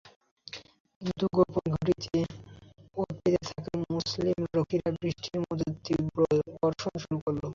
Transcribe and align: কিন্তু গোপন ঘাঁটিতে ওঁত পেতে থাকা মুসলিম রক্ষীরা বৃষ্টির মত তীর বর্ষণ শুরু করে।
কিন্তু 1.01 1.25
গোপন 1.35 1.65
ঘাঁটিতে 1.73 2.19
ওঁত 2.97 3.09
পেতে 3.21 3.39
থাকা 3.49 3.71
মুসলিম 3.89 4.37
রক্ষীরা 4.55 4.89
বৃষ্টির 4.97 5.37
মত 5.41 5.59
তীর 5.83 6.01
বর্ষণ 6.55 6.93
শুরু 7.03 7.17
করে। 7.23 7.39